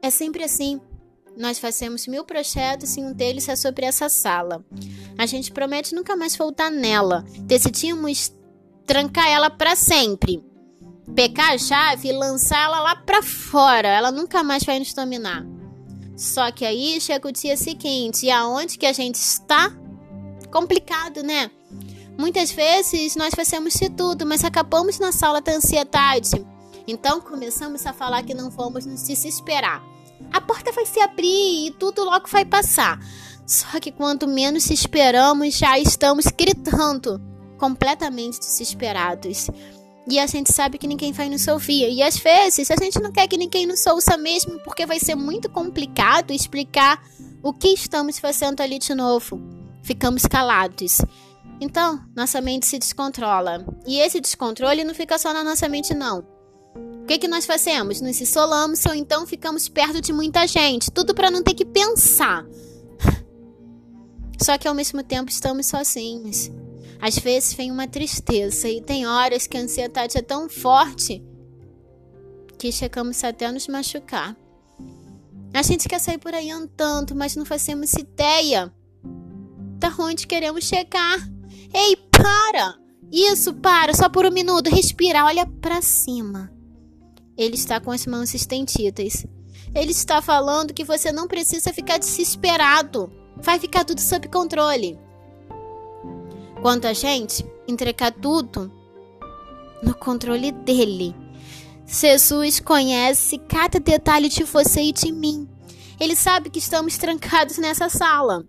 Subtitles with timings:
[0.00, 0.80] É sempre assim.
[1.36, 4.64] Nós fazemos mil projetos e um deles é sobre essa sala.
[5.16, 7.24] A gente promete nunca mais voltar nela.
[7.40, 8.32] Decidimos
[8.84, 10.44] trancar ela para sempre.
[11.14, 13.88] Pecar a chave e lançar ela lá para fora.
[13.88, 15.46] Ela nunca mais vai nos dominar.
[16.16, 19.74] Só que aí chega o dia seguinte, e aonde que a gente está?
[20.52, 21.50] Complicado, né?
[22.18, 26.44] Muitas vezes nós fazemos de tudo, mas acabamos na sala da ansiedade.
[26.86, 29.82] Então começamos a falar que não vamos nos desesperar.
[30.32, 32.98] A porta vai se abrir e tudo logo vai passar.
[33.46, 37.20] Só que quanto menos esperamos, já estamos gritando,
[37.58, 39.48] completamente desesperados.
[40.08, 41.88] E a gente sabe que ninguém vai nos ouvir.
[41.92, 45.14] E às vezes a gente não quer que ninguém nos ouça mesmo, porque vai ser
[45.14, 47.02] muito complicado explicar
[47.42, 49.40] o que estamos fazendo ali de novo.
[49.82, 50.98] Ficamos calados.
[51.60, 53.64] Então, nossa mente se descontrola.
[53.86, 56.31] E esse descontrole não fica só na nossa mente, não.
[57.02, 58.00] O que, que nós fazemos?
[58.00, 60.90] Nos isolamos ou então ficamos perto de muita gente.
[60.90, 62.46] Tudo para não ter que pensar.
[64.40, 66.50] Só que ao mesmo tempo estamos sozinhos.
[67.00, 71.20] Às vezes vem uma tristeza e tem horas que a ansiedade é tão forte
[72.56, 74.36] que chegamos até a nos machucar.
[75.52, 78.72] A gente quer sair por aí andando, mas não fazemos ideia
[79.78, 81.18] da onde queremos chegar.
[81.74, 82.78] Ei, para!
[83.10, 86.51] Isso, para, só por um minuto, respira, olha para cima.
[87.36, 89.26] Ele está com as mãos estendidas.
[89.74, 93.10] Ele está falando que você não precisa ficar desesperado.
[93.36, 94.98] Vai ficar tudo sob controle.
[96.60, 98.70] Quanto a gente, entregar tudo
[99.82, 101.14] no controle dele.
[101.86, 105.48] Jesus conhece cada detalhe de você e de mim.
[105.98, 108.46] Ele sabe que estamos trancados nessa sala.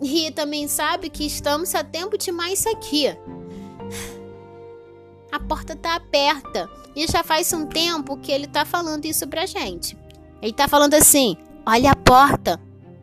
[0.00, 3.06] E também sabe que estamos a tempo demais aqui.
[5.36, 6.66] A porta está aberta.
[6.94, 9.94] E já faz um tempo que ele está falando isso pra gente.
[10.40, 12.58] Ele está falando assim: olha a porta.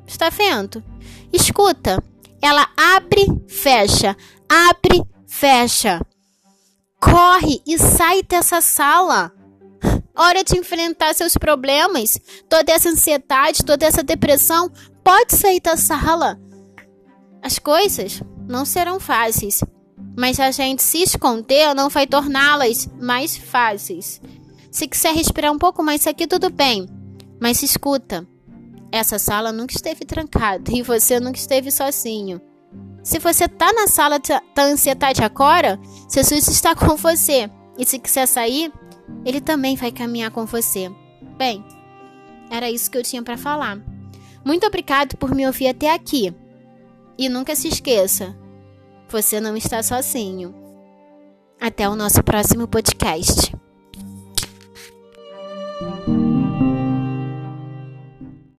[0.07, 0.83] Está vendo?
[1.31, 2.03] Escuta,
[2.41, 4.17] ela abre, fecha,
[4.49, 6.01] abre, fecha.
[6.99, 9.31] Corre e sai dessa sala.
[10.17, 12.19] Hora de enfrentar seus problemas,
[12.49, 14.71] toda essa ansiedade, toda essa depressão.
[15.03, 16.39] Pode sair da sala.
[17.43, 19.63] As coisas não serão fáceis,
[20.15, 24.21] mas a gente se esconder não vai torná-las mais fáceis.
[24.71, 26.87] Se quiser respirar um pouco mais aqui, tudo bem.
[27.39, 28.27] Mas escuta,
[28.91, 32.41] essa sala nunca esteve trancada e você nunca esteve sozinho.
[33.03, 34.17] Se você está na sala
[34.55, 35.79] da ansiedade agora,
[36.11, 37.49] Jesus está com você.
[37.77, 38.71] E se quiser sair,
[39.25, 40.91] ele também vai caminhar com você.
[41.37, 41.65] Bem,
[42.49, 43.79] era isso que eu tinha para falar.
[44.45, 46.33] Muito obrigado por me ouvir até aqui.
[47.17, 48.35] E nunca se esqueça,
[49.13, 50.55] você não está sozinho.
[51.61, 53.55] Até o nosso próximo podcast.